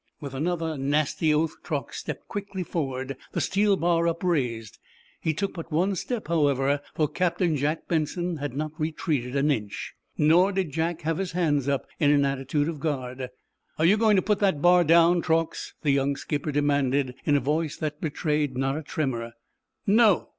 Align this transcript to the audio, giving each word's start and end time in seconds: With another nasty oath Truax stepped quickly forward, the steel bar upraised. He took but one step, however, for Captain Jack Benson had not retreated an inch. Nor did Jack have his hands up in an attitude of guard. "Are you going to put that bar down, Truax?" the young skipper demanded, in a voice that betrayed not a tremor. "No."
With 0.19 0.33
another 0.33 0.79
nasty 0.79 1.31
oath 1.31 1.57
Truax 1.61 1.99
stepped 1.99 2.27
quickly 2.27 2.63
forward, 2.63 3.17
the 3.33 3.39
steel 3.39 3.77
bar 3.77 4.07
upraised. 4.07 4.79
He 5.19 5.31
took 5.31 5.53
but 5.53 5.71
one 5.71 5.93
step, 5.95 6.27
however, 6.27 6.81
for 6.95 7.07
Captain 7.07 7.55
Jack 7.55 7.87
Benson 7.87 8.37
had 8.37 8.55
not 8.57 8.71
retreated 8.79 9.35
an 9.35 9.51
inch. 9.51 9.93
Nor 10.17 10.53
did 10.53 10.71
Jack 10.71 11.01
have 11.01 11.19
his 11.19 11.33
hands 11.33 11.69
up 11.69 11.85
in 11.99 12.09
an 12.09 12.25
attitude 12.25 12.67
of 12.67 12.79
guard. 12.79 13.29
"Are 13.77 13.85
you 13.85 13.95
going 13.95 14.15
to 14.15 14.23
put 14.23 14.39
that 14.39 14.59
bar 14.59 14.83
down, 14.83 15.21
Truax?" 15.21 15.75
the 15.83 15.91
young 15.91 16.15
skipper 16.15 16.51
demanded, 16.51 17.13
in 17.23 17.35
a 17.35 17.39
voice 17.39 17.77
that 17.77 18.01
betrayed 18.01 18.57
not 18.57 18.75
a 18.75 18.81
tremor. 18.81 19.33
"No." 19.85 20.29